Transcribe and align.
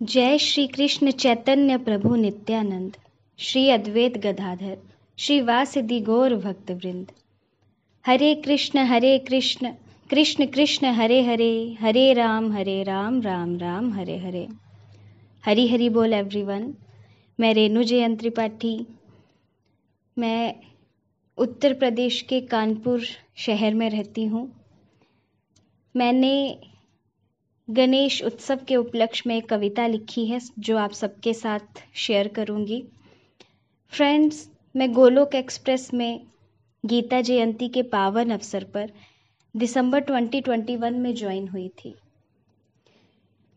जय 0.00 0.38
श्री 0.38 0.66
कृष्ण 0.66 1.10
चैतन्य 1.10 1.76
प्रभु 1.76 2.14
नित्यानंद। 2.14 2.96
श्री 3.38 3.70
अद्वैत 3.70 4.18
गदाधर, 4.18 4.76
श्री 5.18 5.40
वासदि 5.40 6.00
गौर 6.00 6.34
भक्त 6.34 6.70
वृंद। 6.70 7.10
हरे 8.04 8.34
कृष्ण 8.34 8.78
हरे 8.78 9.18
कृष्ण 9.18 9.72
कृष्ण 10.10 10.46
कृष्ण, 10.46 10.86
हरे 10.86 11.20
हरे 11.22 11.76
हरे 11.80 12.12
राम 12.12 12.52
हरे 12.52 12.82
राम 12.82 13.20
राम 13.22 13.56
राम, 13.58 13.92
हरे 13.92 14.18
हरे। 14.18 14.46
हरी 15.44 15.68
हरी 15.68 15.88
बोल 15.88 16.12
एवरीवन 16.12 16.72
मैं 17.40 17.52
रेणु 17.54 17.82
जयंत 17.82 18.18
त्रिपाठी। 18.20 18.78
मैं 20.18 20.54
उत्तर 21.38 21.74
प्रदेश 21.74 22.20
के 22.22 22.40
कानपुर 22.40 23.02
शहर 23.36 23.74
में 23.74 23.88
रहती 23.90 24.24
हूँ। 24.24 24.50
मैंने 25.96 26.34
गणेश 27.70 28.22
उत्सव 28.22 28.58
के 28.68 28.76
उपलक्ष्य 28.76 29.22
में 29.26 29.36
एक 29.36 29.48
कविता 29.48 29.86
लिखी 29.86 30.26
है, 30.26 30.40
जो 30.58 30.76
आप 30.76 30.92
सबके 30.92 31.34
साथ 31.34 31.82
शेयर 31.94 32.28
करूँगी। 32.28 32.84
फ्रेंड्स 33.90 34.50
मैं 34.76 34.92
गोलोक 34.92 35.34
एक्सप्रेस 35.34 35.94
में 35.94 36.20
गीता 36.86 37.20
जयंती 37.20 37.68
के 37.68 37.82
पावन 37.82 38.30
अवसर 38.30 38.64
पर 38.64 38.92
दिसंबर 39.56 40.04
2021 40.04 40.92
में 40.92 41.14
ज्वाइन 41.14 41.48
हुई 41.48 41.68
थी। 41.68 41.94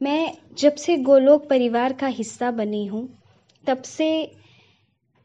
मैं 0.02 0.34
जब 0.58 0.76
से 0.76 0.98
गोलोक 0.98 1.50
परिवार 1.50 1.94
का 1.94 2.08
हिस्सा 2.08 2.52
बनी 2.52 2.86
हूँ, 2.86 3.08
तब 3.68 3.82
से 3.82 4.32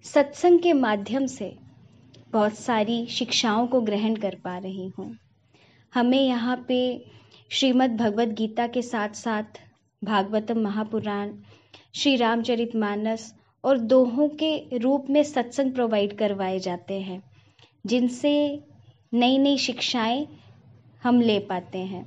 सत्संग 0.05 0.61
के 0.61 0.73
माध्यम 0.73 1.27
से 1.27 1.56
बहुत 2.33 2.59
सारी 2.59 3.06
शिक्षाओं 3.06 3.67
को 3.67 3.81
ग्रहण 3.81 4.17
कर 4.17 4.34
पा 4.45 4.59
रही 4.59 4.89
हूँ। 4.89 5.19
हमें 5.95 6.21
यहाँ 6.21 6.65
पे 6.69 7.05
श्रीमद् 7.50 7.97
भगवद 7.97 8.33
गीता 8.34 8.66
के 8.66 8.80
साथ 8.83 9.08
साथ 9.08 9.58
भागवतम 10.02 10.58
महापुराण 10.61 11.30
श्री 11.94 12.14
रामचरित 12.16 12.75
मानस 12.77 13.34
और 13.64 13.78
दोहों 13.78 14.28
के 14.28 14.78
रूप 14.78 15.06
में 15.11 15.22
सत्संग 15.22 15.72
प्रोवाइड 15.72 16.16
करवाए 16.19 16.58
जाते 16.58 17.00
हैं, 17.00 17.22
जिनसे 17.86 18.33
नई 19.14 19.38
नई 19.38 19.58
शिक्षाएँ 19.58 20.27
हम 21.03 21.20
ले 21.20 21.38
पाते 21.41 21.78
हैं। 21.78 22.05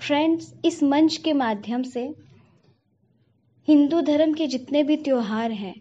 फ्रेंड्स 0.00 0.52
इस 0.64 0.82
मंच 0.82 1.16
के 1.16 1.32
माध्यम 1.32 1.82
से 1.82 2.02
हिंदू 3.68 4.00
धर्म 4.00 4.34
के 4.34 4.46
जितने 4.46 4.82
भी 4.82 4.96
त्यौहार 4.96 5.52
हैं, 5.52 5.74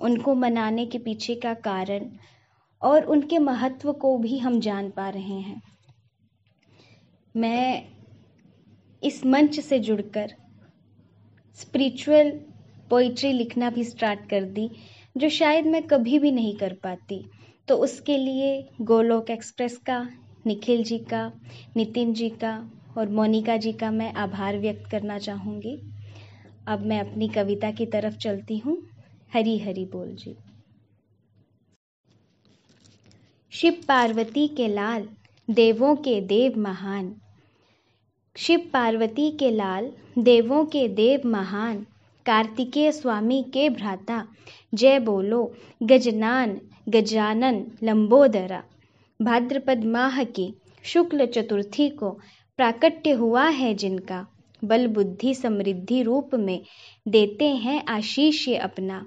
उनको 0.00 0.34
मनाने 0.34 0.86
के 0.86 0.98
पीछे 0.98 1.34
का 1.34 1.54
कारण 1.54 2.08
और 2.82 3.04
उनके 3.04 3.38
महत्व 3.38 3.92
को 3.92 4.16
भी 4.18 4.38
हम 4.38 4.60
जान 4.60 4.90
पा 4.90 5.08
रहे 5.08 5.40
हैं। 5.40 5.60
मैं 7.34 7.95
इस 9.04 9.26
मंच 9.26 9.60
से 9.60 9.78
जुड़कर 9.78 10.32
स्पिरिचुअल 11.54 12.30
पोइट्री 12.90 13.32
लिखना 13.32 13.70
भी 13.70 13.84
स्टार्ट 13.84 14.28
कर 14.30 14.44
दी, 14.44 14.70
जो 15.16 15.28
शायद 15.28 15.66
मैं 15.66 15.82
कभी 15.82 16.18
भी 16.18 16.30
नहीं 16.30 16.56
कर 16.56 16.72
पाती। 16.72 17.24
तो 17.68 17.76
उसके 17.76 18.18
लिए 18.18 18.68
गोलोक 18.80 19.30
एक्सप्रेस 19.30 19.76
का, 19.76 20.08
निखिल 20.46 20.84
जी 20.84 20.98
का, 20.98 21.32
नितिन 21.76 22.12
जी 22.14 22.28
का 22.30 22.70
और 22.98 23.08
मोनिका 23.08 23.56
जी 23.56 23.72
का 23.72 23.90
मैं 23.90 24.12
आभार 24.12 24.58
व्यक्त 24.58 24.90
करना 24.90 25.18
चाहूँगी। 25.18 25.78
अब 26.66 26.86
मैं 26.86 27.00
अपनी 27.00 27.28
कविता 27.28 27.70
की 27.70 27.86
तरफ़ 27.86 28.16
चलती 28.16 28.58
हूँ। 28.58 28.88
हरी 29.32 29.58
हरी 29.58 29.84
बोल 29.84 30.14
जी। 30.14 30.36
शिव 33.50 33.80
पार्वती 33.88 34.48
के 34.48 34.68
लाल, 34.68 35.08
देवों 35.50 35.96
के 35.96 36.20
देव 36.20 36.58
महान 36.58 37.14
शिव 38.36 38.60
पार्वती 38.72 39.30
के 39.30 39.50
लाल, 39.50 39.92
देवों 40.18 40.64
के 40.64 40.88
देव 40.88 41.20
महान, 41.28 41.86
कार्तिकेय 42.26 42.92
स्वामी 42.92 43.42
के 43.42 43.68
भ्राता, 43.70 44.26
जय 44.74 44.98
बोलो, 44.98 45.54
गजनान, 45.82 46.60
गजानन, 46.88 47.64
लंबोदरा। 47.82 48.62
भाद्रपद 49.22 49.84
माह 49.84 50.24
की 50.24 50.54
शुक्ल 50.84 51.26
चतुर्थी 51.26 51.88
को 51.88 52.10
प्राकट्य 52.56 53.10
हुआ 53.10 53.48
है 53.48 53.74
जिनका 53.74 54.26
बल 54.64 54.86
बुद्धि 54.86 55.34
समृद्धि 55.34 56.02
रूप 56.02 56.34
में 56.34 56.60
देते 57.08 57.44
हैं 57.44 57.84
आशीष 57.88 58.48
ये 58.48 58.56
अपना। 58.56 59.06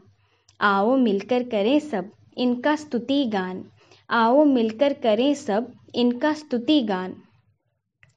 आओ 0.61 0.97
मिलकर 0.97 1.43
करें 1.43 1.79
सब 1.79 2.11
इनका 2.37 2.75
स्तुति 2.75 3.25
गान। 3.25 3.63
आओ 4.09 4.43
मिलकर 4.43 4.93
करें 4.93 5.33
सब 5.33 5.71
इनका 5.95 6.33
स्तुति 6.33 6.81
गान। 6.81 7.15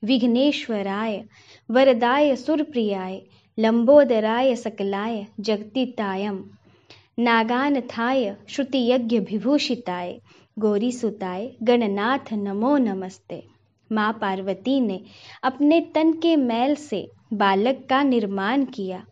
विघ्नेश्वराय, 0.05 1.25
वरदाय 1.71 2.37
सुरप्रियाय, 2.37 3.23
लंबोदराय 3.59 4.57
सकलाय 4.57 5.27
जगतितायम 5.41 6.45
नागानथाय 7.19 8.37
श्रुतियज्ञ 8.49 9.19
विभूषिताय 9.19 10.21
गौरीसुताय, 10.59 11.53
गणनाथ 11.63 12.33
नमो 12.33 12.77
नमस्ते। 12.77 13.43
माँ 13.93 14.13
पार्वती 14.13 14.81
ने 14.81 15.03
अपने 15.43 15.81
तन 15.81 16.13
के 16.13 16.37
मैल 16.37 16.75
से 16.75 17.11
बालक 17.33 17.87
का 17.91 18.03
निर्माण 18.03 18.65
किया। 18.65 19.05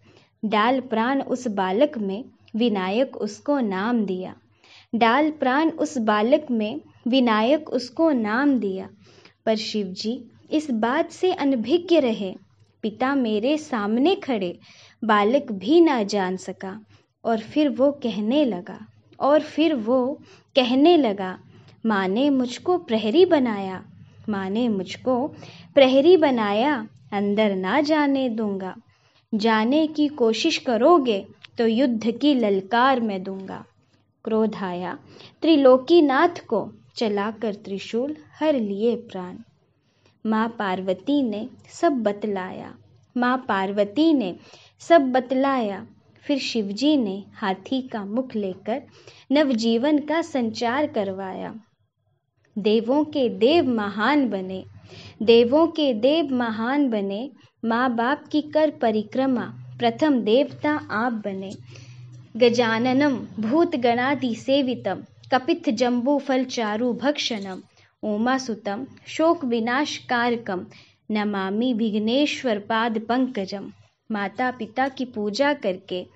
डाल 0.44 0.80
प्राण 0.80 1.22
उस 1.22 1.48
बालक 1.48 1.98
में, 1.98 2.24
विनायक 2.56 3.16
उसको 3.16 3.60
नाम 3.60 4.04
दिया। 4.04 4.34
डाल 4.94 5.30
प्राण 5.30 5.70
उस 5.70 5.98
बालक 5.98 6.46
में, 6.50 6.80
विनायक 7.08 7.70
उसको 7.70 8.10
नाम 8.10 8.58
दिया। 8.58 8.88
पर 9.46 9.56
शिव 9.56 9.86
जी 9.86 10.30
इस 10.50 10.70
बात 10.70 11.10
से 11.10 11.32
अनभिज्ञ 11.32 12.00
रहे। 12.00 12.34
पिता 12.82 13.14
मेरे 13.14 13.58
सामने 13.58 14.14
खड़े। 14.14 14.58
बालक 15.04 15.52
भी 15.52 15.80
ना 15.80 16.02
जान 16.02 16.36
सका। 16.36 16.80
और 17.24 17.38
फिर 17.38 17.68
वो 17.68 17.90
कहने 17.92 18.44
लगा। 18.44 18.78
और 19.20 19.40
फिर 19.40 19.74
वो 19.74 20.18
कहने 20.56 20.96
लगा 20.96 21.38
माँ 21.86 22.08
ने 22.08 22.30
मुझको 22.30 22.78
प्रहरी 22.78 23.24
बनाया। 23.26 23.84
माँ 24.28 24.50
ने 24.50 24.68
मुझको 24.68 25.28
प्रहरी 25.74 26.16
बनाया। 26.16 26.88
अंदर 27.12 27.54
ना 27.54 27.80
जाने 27.80 28.28
दूँगा। 28.28 28.74
जाने 29.34 29.86
की 29.86 30.08
कोशिश 30.08 30.58
करोगे 30.58 31.26
तो 31.58 31.66
युद्ध 31.66 32.10
की 32.10 32.34
ललकार 32.34 33.00
मैं 33.00 33.22
दूँगा 33.22 33.64
क्रोध 34.24 34.54
आया 34.54 34.98
त्रिलोकीनाथ 35.42 36.46
को 36.46 36.72
चलाकर 36.96 37.54
त्रिशूल 37.54 38.16
हर 38.40 38.54
लिए 38.54 38.96
प्राण। 38.96 39.36
माँ 40.24 40.48
पार्वती 40.48 41.22
ने 41.22 41.48
सब 41.72 41.92
बतलाया। 41.92 42.74
माँ 43.16 43.44
पार्वती 43.48 44.12
ने 44.14 44.36
सब 44.80 45.02
बतलाया। 45.12 45.86
फिर 46.24 46.38
शिवजी 46.38 46.96
ने 46.96 47.24
हाथी 47.34 47.80
का 47.82 48.04
मुख 48.04 48.34
लेकर 48.36 48.82
नवजीवन 49.32 49.98
का 49.98 50.22
संचार 50.22 50.86
करवाया। 50.86 51.54
देवों 52.58 53.04
के 53.04 53.28
देव 53.28 53.68
महान 53.68 54.28
बने। 54.28 54.64
देवों 55.22 55.66
के 55.66 55.94
देव 55.94 56.34
महान 56.34 56.88
बने। 56.90 57.30
माँ 57.64 57.94
बाप 57.96 58.24
की 58.32 58.42
कर 58.42 58.70
परिक्रमा 58.70 59.44
प्रथम 59.78 60.20
देवता 60.20 60.70
आप 60.90 61.12
बने। 61.12 61.52
गजाननम 62.36 63.16
भूत 63.40 63.76
गणादि 63.76 64.34
सेवितम 64.34 65.02
कपित 65.34 65.70
जम्बू 65.70 66.18
फल 66.18 66.44
चारु 66.44 66.92
भक्षणम 66.92 67.62
उमासुतं 68.02 68.84
शोकविनाशकारकं 69.06 70.64
नमामि 71.10 71.72
विघ्नेश्वर 71.72 72.58
पाद 72.58 72.98
पंकजम 72.98 73.72
माता 74.10 74.50
पिता 74.50 74.88
की 74.88 75.04
पूजा 75.04 75.52
करके 75.54 76.06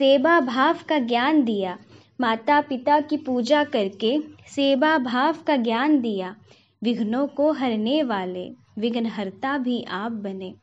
सेवा 0.00 0.40
भाव 0.40 0.78
का 0.88 0.98
ज्ञान 0.98 1.44
दिया। 1.44 1.78
माता 2.20 2.60
पिता 2.60 3.00
की 3.00 3.16
पूजा 3.16 3.64
करके 3.64 4.18
सेवा 4.46 4.98
भाव 4.98 5.36
का 5.46 5.56
ज्ञान 5.56 6.00
दिया। 6.00 6.36
विघ्नों 6.82 7.26
को 7.26 7.52
हरने 7.52 8.02
वाले, 8.02 8.50
विघ्नहर्ता 8.78 9.58
भी 9.58 9.82
आप 9.82 10.12
बने। 10.12 10.54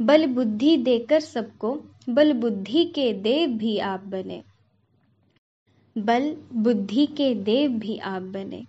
बल 0.00 0.26
बुद्धि 0.26 0.76
देकर 0.76 1.20
सबको 1.20 1.82
बल 2.08 2.32
बुद्धि 2.32 2.84
के 2.84 3.12
देव 3.12 3.50
भी 3.50 3.78
आप 3.78 4.00
बने। 4.00 4.42
बल, 6.04 6.36
बुद्धि 6.52 7.06
के 7.06 7.34
देव 7.34 7.70
भी 7.70 7.98
आप 7.98 8.22
बने। 8.22 8.64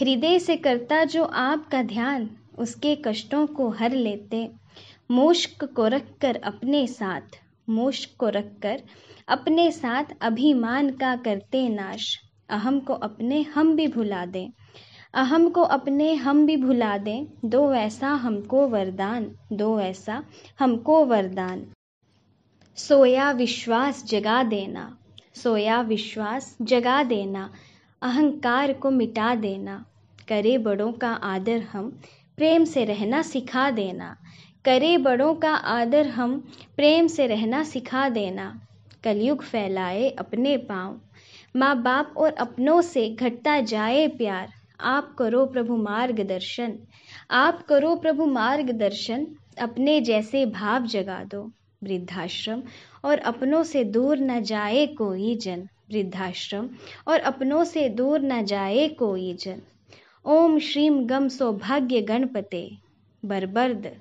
हृदय 0.00 0.38
से 0.38 0.56
करता 0.56 1.04
जो 1.04 1.24
आपका 1.24 1.82
ध्यान, 1.82 2.30
उसके 2.58 2.96
कष्टों 2.96 3.46
को 3.46 3.68
हर 3.68 3.92
लेते। 3.92 4.50
मोश्क 5.10 5.64
को 5.64 5.86
रखकर 5.86 6.36
अपने 6.36 6.86
साथ 6.86 7.20
मोश्क 7.68 8.10
को 8.18 8.28
रखकर 8.28 8.82
अपने 9.28 9.70
साथ 9.70 10.04
अभिमान 10.20 10.90
का 10.90 11.16
करते 11.16 11.68
नाश। 11.68 12.18
अहम 12.48 12.80
को 12.80 12.92
अपने 12.92 13.42
हम 13.42 13.76
भी 13.76 13.88
भुला 13.88 14.26
दें। 14.26 14.50
अहम 15.14 15.50
को 15.50 15.62
अपने 15.62 16.14
हम 16.14 16.46
भी 16.46 16.56
भुला 16.56 16.98
दें। 16.98 17.26
दो 17.44 17.72
ऐसा 17.74 18.08
हमको 18.08 18.68
वरदान, 18.68 19.36
दो 19.52 19.80
ऐसा 19.80 20.24
हमको 20.58 21.04
वरदान। 21.04 21.66
सोया 22.76 23.30
विश्वास 23.30 24.04
जगा 24.04 24.42
देना। 24.42 24.96
सोया 25.42 25.80
विश्वास 25.80 26.56
जगा 26.62 27.02
देना, 27.02 27.50
अहंकार 28.02 28.72
को 28.72 28.90
मिटा 28.90 29.34
देना। 29.34 29.84
करे 30.28 30.58
बड़ों 30.58 30.92
का 30.92 31.10
आदर 31.10 31.62
हम, 31.62 31.90
प्रेम 32.36 32.64
से 32.64 32.84
रहना 32.84 33.22
सिखा 33.22 33.70
देना। 33.70 34.16
करे 34.64 34.98
बड़ों 34.98 35.34
का 35.34 35.54
आदर 35.54 36.06
हम, 36.06 36.38
प्रेम 36.76 37.06
से 37.06 37.26
रहना 37.26 37.62
सिखा 37.64 38.08
देना। 38.08 38.60
कलयुग 39.04 39.42
फैलाए 39.42 40.08
अपने 40.10 40.56
पाँव, 40.56 41.00
माँ 41.56 41.82
बाप 41.82 42.14
और 42.16 42.32
अपनों 42.32 42.80
से 42.82 43.08
घटता 43.10 43.60
जाए 43.60 44.06
प्यार। 44.08 44.52
आप 44.80 45.14
करो 45.18 45.46
प्रभु 45.46 45.76
मार्गदर्शन, 45.76 46.78
आप 47.30 47.62
करो 47.62 47.94
प्रभु 47.96 48.26
मार्गदर्शन, 48.26 49.26
अपने 49.62 50.00
जैसे 50.00 50.46
भाव 50.46 50.86
जगा 50.86 51.24
दो। 51.24 51.50
वृद्धाश्रम, 51.84 52.62
और 53.04 53.18
अपनों 53.18 53.62
से 53.62 53.84
दूर 53.84 54.18
न 54.18 54.42
जाए 54.42 54.86
कोई 54.86 55.36
जन। 55.36 55.68
वृद्धाश्रम, 55.92 56.70
और 57.08 57.20
अपनों 57.20 57.64
से 57.64 57.88
दूर 57.88 58.20
न 58.20 58.44
जाए 58.44 58.88
कोई 58.88 59.34
जन। 59.34 59.62
ओम 60.24 60.58
श्रीम 60.58 61.04
गम 61.06 61.28
सौभाग्य 61.28 62.00
गणपते। 62.00 62.70
बरबर्द, 63.24 63.92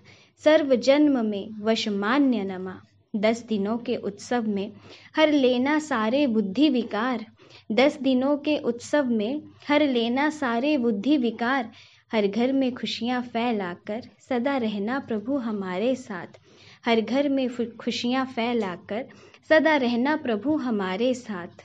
सर्व 0.44 0.76
जन्म 0.76 1.26
में 1.26 1.50
वशमान्य 1.62 2.44
नमा। 2.44 2.82
दस 3.16 3.44
दिनों 3.44 3.78
के 3.78 3.96
उत्सव 3.96 4.48
में 4.48 4.72
हर 5.16 5.32
लेना 5.32 5.80
सारे 5.80 6.28
बुद्धि 6.28 6.70
विकार। 6.70 7.26
दस 7.72 7.98
दिनों 8.02 8.38
के 8.38 8.58
उत्सव 8.58 9.06
में 9.06 9.42
हर 9.68 9.82
लेना 9.82 10.30
सारे 10.30 10.78
बुद्धि 10.78 11.18
विकार। 11.18 11.72
हर 12.12 12.28
घर 12.28 12.52
में 12.52 12.74
खुशियाँ 12.76 13.22
फैलाकर 13.24 14.10
सदा 14.30 14.58
रहना 14.58 15.00
प्रभु 15.00 15.38
हमारे 15.38 15.96
साथ। 15.96 16.40
हर 16.86 17.02
घर 17.02 17.30
में 17.30 17.50
खुशियाँ 17.78 18.26
फैलाकर 18.26 19.06
सदा 19.50 19.76
रहना 19.76 20.16
प्रभु 20.16 20.56
हमारे 20.58 21.14
साथ। 21.14 21.64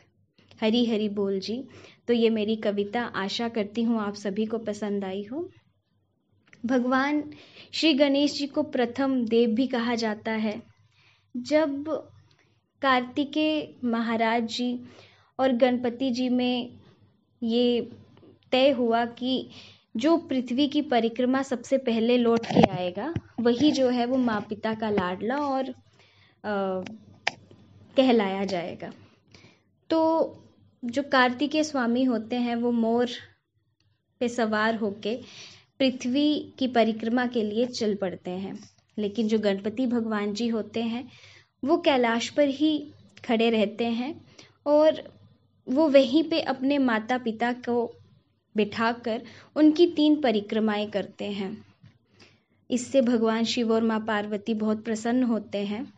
हरी 0.62 0.84
हरी 0.86 1.08
बोल 1.08 1.38
जी। 1.40 1.62
तो 2.08 2.14
ये 2.14 2.30
मेरी 2.30 2.56
कविता 2.56 3.02
आशा 3.16 3.48
करती 3.48 3.82
हूँ 3.82 4.00
आप 4.00 4.14
सभी 4.14 4.46
को 4.46 4.58
पसंद 4.58 5.04
आई 5.04 5.22
हो। 5.22 5.48
भगवान 6.66 7.22
श्री 7.72 7.92
गणेश 7.94 8.32
जी 8.32 8.46
को 8.46 8.62
प्रथम 8.62 9.24
देव 9.24 9.50
भी 9.50 9.66
कहा 9.66 9.94
जाता 9.94 10.32
है। 10.32 10.62
जब 11.36 11.84
कार्तिकेय 12.82 13.74
महाराज 13.84 14.46
जी 14.46 14.80
और 15.38 15.52
गणपति 15.52 16.10
जी 16.10 16.28
में 16.28 16.70
ये 17.42 17.90
तय 18.52 18.70
हुआ 18.70 19.04
कि 19.04 19.48
जो 19.94 20.16
पृथ्वी 20.16 20.66
की 20.68 20.82
परिक्रमा 20.82 21.42
सबसे 21.42 21.78
पहले 21.78 22.16
लौट 22.18 22.46
के 22.46 22.70
आएगा, 22.70 23.12
वही 23.40 23.70
जो 23.72 23.88
है 23.88 24.06
वो 24.06 24.16
माँ 24.16 24.40
पिता 24.40 24.74
का 24.74 24.90
लाडला 24.90 25.36
और 25.36 25.74
कहलाया 27.96 28.44
जाएगा। 28.44 28.92
तो 29.90 30.00
जो 30.82 31.02
कार्तिकेय 31.02 31.64
स्वामी 31.64 32.04
होते 32.04 32.36
हैं, 32.36 32.56
वो 32.56 32.72
मोर 32.72 33.08
पे 34.20 34.28
सवार 34.28 34.74
होके 34.74 35.16
पृथ्वी 35.78 36.54
की 36.58 36.68
परिक्रमा 36.68 37.26
के 37.26 37.42
लिए 37.42 37.66
चल 37.66 37.94
पड़ते 37.94 38.30
हैं। 38.30 38.58
लेकिन 38.98 39.28
जो 39.28 39.38
गणपति 39.38 39.86
भगवान 39.86 40.32
जी 40.34 40.48
होते 40.48 40.82
हैं, 40.82 41.08
वो 41.64 41.76
कैलाश 41.76 42.28
पर 42.28 42.48
ही 42.48 42.78
खड़े 43.24 43.50
रहते 43.50 43.84
हैं 43.84 44.14
और 44.66 45.02
वो 45.68 45.88
वहीं 45.88 46.22
पे 46.22 46.40
अपने 46.40 46.78
माता 46.78 47.18
पिता 47.18 47.52
को 47.52 47.94
बिठाकर 48.56 49.22
उनकी 49.56 49.86
तीन 49.86 50.20
परिक्रमाएँ 50.20 50.90
करते 50.90 51.24
हैं। 51.24 51.64
इससे 52.70 53.00
भगवान 53.02 53.44
शिव 53.44 53.72
और 53.72 53.82
माँ 53.82 54.00
पार्वती 54.00 54.54
बहुत 54.54 54.84
प्रसन्न 54.84 55.22
होते 55.22 55.58
हैं, 55.58 55.92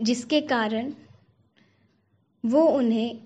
जिसके 0.00 0.40
कारण 0.40 0.92
वो 2.44 2.66
उन्हें 2.66 3.18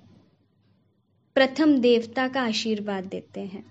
प्रथम 1.34 1.78
देवता 1.78 2.28
का 2.28 2.42
आशीर्वाद 2.42 3.04
देते 3.04 3.40
हैं। 3.40 3.64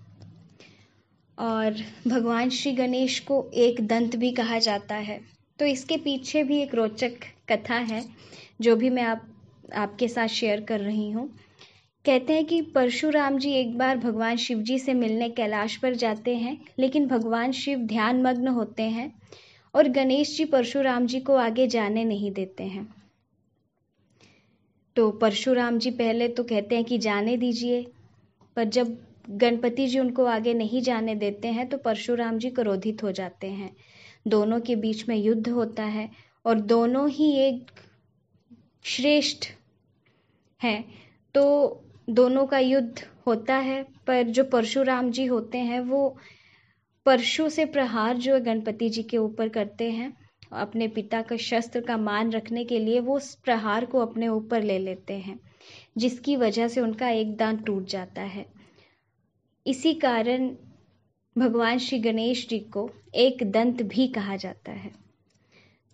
और 1.38 1.76
भगवान 2.08 2.50
श्री 2.50 2.72
गणेश 2.72 3.20
को 3.20 3.52
एक 3.54 3.88
दंत 3.88 4.16
भी 4.16 4.32
कहा 4.32 4.60
जाता 4.60 4.96
है। 4.96 5.20
तो 5.60 5.66
इसके 5.66 5.98
पीछे 5.98 6.44
भी 6.44 6.62
एक 6.62 6.76
रोचक 6.76 7.12
कथा 7.50 7.76
है, 7.76 8.06
जो 8.62 8.76
भी 8.76 8.90
मैं 8.90 9.04
आप, 9.04 9.28
आपके 9.76 10.08
साथ 10.08 10.28
शेयर 10.28 10.62
कर 10.62 10.80
रही 10.80 11.12
हूँ। 11.12 11.30
कहते 12.06 12.34
हैं 12.34 12.46
कि 12.46 12.62
परशुराम 12.62 13.38
जी 13.38 13.52
एक 13.52 13.78
बार 13.78 13.98
भगवान 13.98 14.38
शिव 14.38 14.60
जी 14.60 14.78
से 14.80 14.94
मिलने 14.94 15.30
कैलाश 15.30 15.76
पर 15.78 15.96
जाते 15.96 16.36
हैं, 16.36 16.58
लेकिन 16.80 17.08
भगवान 17.08 17.52
शिव 17.52 17.80
ध्यान 17.80 18.22
मग्न 18.22 18.48
होते 18.48 18.84
हैं 18.84 19.12
और 19.74 19.88
गणेश 19.88 20.36
जी 20.38 20.46
परशुराम 20.46 21.06
जी 21.06 21.20
को 21.20 21.36
आगे 21.36 21.68
जाने 21.68 22.04
नहीं 22.04 22.32
देते 22.32 22.64
हैं। 22.64 22.88
तो 24.96 25.10
परशुराम 25.12 25.78
जी 25.80 25.92
पहले 25.92 26.28
तो 26.28 26.44
कहते 26.44 26.76
हैं 26.76 26.86
कि 26.86 26.98
जाने 26.98 27.36
दीजिए, 27.38 27.82
पर 28.58 28.64
जब 28.66 28.98
गणपति 29.32 29.88
जी 29.88 30.00
उनको 30.00 30.26
आगे 30.26 30.54
नहीं 30.54 30.82
जाने 30.82 31.16
देते 31.16 31.48
हैं 31.48 31.68
तो 31.70 31.78
परशुराम 31.78 32.38
जी 32.38 32.50
क्रोधित 32.50 33.04
हो 33.04 33.12
जाते 33.12 33.48
हैं। 33.48 33.70
दोनों 34.28 34.60
के 34.62 34.76
बीच 34.76 35.08
में 35.10 35.16
युद्ध 35.16 35.50
होता 35.50 35.84
है 35.84 36.10
और 36.46 36.60
दोनों 36.68 37.10
ही 37.10 37.32
एक 37.40 37.72
श्रेष्ठ 38.86 39.48
हैं। 40.62 40.84
तो 41.36 41.46
दोनों 42.10 42.46
का 42.46 42.60
युद्ध 42.60 43.06
होता 43.28 43.56
है, 43.56 43.86
पर 44.08 44.24
जो 44.24 44.44
परशुराम 44.44 45.12
जी 45.12 45.26
होते 45.26 45.58
हैं, 45.58 45.80
वो 45.80 46.18
परशु 47.06 47.50
से 47.50 47.66
प्रहार 47.66 48.18
जो 48.18 48.40
गणपति 48.40 48.90
जी 48.90 49.04
के 49.04 49.18
ऊपर 49.18 49.50
करते 49.50 49.92
हैं, 49.92 50.18
अपने 50.52 50.88
पिता 50.88 51.22
का 51.22 51.38
शस्त्र 51.38 51.82
का 51.82 51.98
मान 51.98 52.32
रखने 52.32 52.66
के 52.66 52.80
लिए 52.80 53.00
वो 53.00 53.16
उस 53.16 53.36
प्रहार 53.36 53.86
को 53.86 54.00
अपने 54.00 54.28
ऊपर 54.28 54.64
ले 54.64 54.80
लेते 54.80 55.14
हैं, 55.14 55.40
जिसकी 55.98 56.36
वजह 56.36 56.68
से 56.68 56.82
उनका 56.82 57.10
एक 57.10 57.36
दांत 57.38 57.66
टूट 57.66 57.86
जाता 57.86 58.22
है। 58.22 58.46
इसी 59.68 59.94
कारण 59.94 60.56
भगवान 61.38 61.78
श्री 61.78 62.00
गणेश 62.00 62.48
जी 62.50 62.60
को 62.60 62.92
एक 63.16 63.52
दंत 63.52 63.82
भी 63.82 64.08
कहा 64.08 64.36
जाता 64.36 64.72
है। 64.72 64.92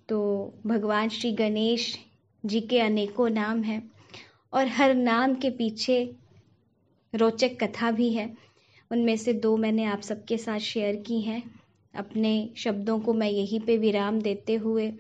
तो 0.09 0.53
भगवान 0.67 1.09
श्री 1.09 1.31
गणेश 1.31 1.99
जी 2.45 2.61
के 2.61 2.79
अनेकों 2.79 3.29
नाम 3.29 3.63
हैं। 3.63 3.94
और 4.53 4.67
हर 4.67 4.93
नाम 4.93 5.35
के 5.35 5.49
पीछे 5.49 6.15
रोचक 7.13 7.57
कथा 7.63 7.91
भी 7.91 8.13
है। 8.13 8.33
उनमें 8.91 9.17
से 9.17 9.33
दो 9.33 9.57
मैंने 9.57 9.85
आप 9.85 10.01
सबके 10.01 10.37
साथ 10.37 10.59
शेयर 10.59 10.95
की 10.95 11.21
हैं। 11.21 11.43
अपने 11.93 12.49
शब्दों 12.57 12.99
को 12.99 13.13
मैं 13.13 13.29
यहीं 13.29 13.59
पे 13.59 13.77
विराम 13.77 14.19
देते 14.21 14.55
हुए 14.55 14.93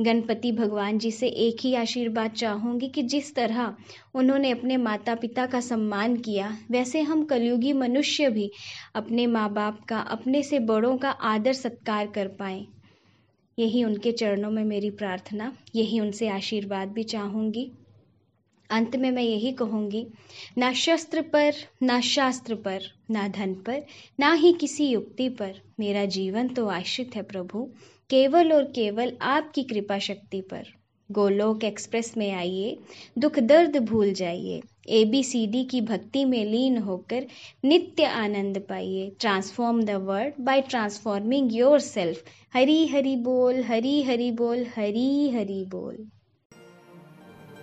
गणपति 0.00 0.52
भगवान 0.52 0.98
जी 0.98 1.10
से 1.10 1.28
एक 1.28 1.56
ही 1.60 1.74
आशीर्वाद 1.74 2.30
चाहूँगी 2.30 2.88
कि 2.88 3.02
जिस 3.02 3.34
तरह 3.34 3.74
उन्होंने 4.14 4.50
अपने 4.50 4.76
माता 4.76 5.14
पिता 5.14 5.46
का 5.46 5.60
सम्मान 5.60 6.16
किया, 6.16 6.58
वैसे 6.70 7.00
हम 7.00 7.24
कलयुगी 7.24 7.72
मनुष्य 7.72 8.30
भी 8.30 8.50
अपने 8.94 9.26
माँ 9.26 9.52
बाप 9.52 9.84
का, 9.84 10.00
अपने 10.00 10.42
से 10.42 10.58
बड़ों 10.58 10.96
का 10.98 11.10
आदर 11.10 11.52
सत्कार 11.52 12.06
कर 12.06 12.28
पाएँ। 12.28 12.66
यही 13.58 13.84
उनके 13.84 14.12
चरणों 14.12 14.50
में 14.50 14.64
मेरी 14.64 14.90
प्रार्थना, 14.90 15.52
यही 15.74 16.00
उनसे 16.00 16.28
आशीर्वाद 16.28 16.88
भी 16.88 17.02
चाहूँगी। 17.02 17.70
अंत 18.70 18.96
में 18.96 19.10
मैं 19.10 19.22
यही 19.22 19.52
कहूँगी, 19.52 20.06
ना 20.58 20.72
शस्त्र 20.72 21.22
पर, 21.22 21.54
ना 21.82 22.00
शास्त्र 22.00 22.54
पर, 22.54 22.82
ना 23.10 23.28
धन 23.28 23.54
पर, 23.66 23.82
ना 24.20 24.32
ही 24.32 24.52
किसी 24.52 24.88
युक्ति 24.88 25.28
पर 25.28 25.60
मेरा 25.80 26.04
जीवन 26.04 26.48
तो 26.48 26.66
आश्रित 26.66 27.16
है 27.16 27.22
प्रभु, 27.22 27.68
केवल 28.10 28.52
और 28.52 28.64
केवल 28.64 29.16
आपकी 29.22 29.62
कृपा 29.62 29.98
शक्ति 29.98 30.40
पर। 30.40 30.66
गोलोक 31.10 31.64
एक्सप्रेस 31.64 32.16
में 32.16 32.30
आइए, 32.32 32.76
दुख 33.18 33.38
दर्द 33.38 33.76
भूल 33.76 34.12
जाइए 34.12 34.60
ए 34.88 35.04
बी 35.04 35.22
सी 35.24 35.46
डी 35.46 35.64
की 35.64 35.80
भक्ति 35.80 36.24
में 36.24 36.44
लीन 36.44 36.76
होकर 36.78 37.26
नित्य 37.64 38.04
आनंद 38.04 38.58
पाइए। 38.68 39.10
Transform 39.20 39.82
the 39.82 39.90
world 39.90 40.34
by 40.40 40.60
transforming 40.60 41.54
your 41.54 41.80
self 41.80 42.24
Hari 42.54 42.86
Hari 42.86 43.16
बोल, 43.16 43.62
हरी 43.62 44.02
हरी 44.02 44.30
बोल, 44.32 44.64
हरी 44.76 45.30
हरी 45.30 45.64
बोल। 45.64 46.06